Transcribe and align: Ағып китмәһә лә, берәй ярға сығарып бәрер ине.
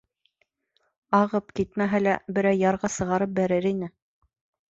Ағып 1.17 1.51
китмәһә 1.59 2.01
лә, 2.05 2.15
берәй 2.37 2.59
ярға 2.61 2.91
сығарып 2.95 3.35
бәрер 3.41 3.71
ине. 3.75 3.93